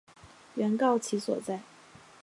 [0.55, 1.61] 原告其所在！